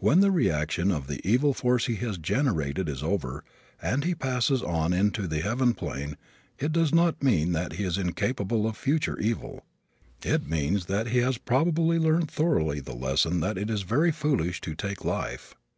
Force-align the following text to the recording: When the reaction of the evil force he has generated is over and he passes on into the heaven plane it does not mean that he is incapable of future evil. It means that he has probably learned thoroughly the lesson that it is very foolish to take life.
When 0.00 0.20
the 0.20 0.30
reaction 0.30 0.90
of 0.92 1.06
the 1.06 1.26
evil 1.26 1.54
force 1.54 1.86
he 1.86 1.94
has 1.94 2.18
generated 2.18 2.90
is 2.90 3.02
over 3.02 3.42
and 3.80 4.04
he 4.04 4.14
passes 4.14 4.62
on 4.62 4.92
into 4.92 5.26
the 5.26 5.40
heaven 5.40 5.72
plane 5.72 6.18
it 6.58 6.72
does 6.72 6.92
not 6.92 7.22
mean 7.22 7.52
that 7.52 7.72
he 7.72 7.84
is 7.84 7.96
incapable 7.96 8.66
of 8.66 8.76
future 8.76 9.18
evil. 9.18 9.64
It 10.22 10.46
means 10.46 10.84
that 10.92 11.06
he 11.08 11.20
has 11.20 11.38
probably 11.38 11.98
learned 11.98 12.30
thoroughly 12.30 12.80
the 12.80 12.92
lesson 12.94 13.40
that 13.40 13.56
it 13.56 13.70
is 13.70 13.80
very 13.80 14.12
foolish 14.12 14.60
to 14.60 14.74
take 14.74 15.06
life. 15.06 15.54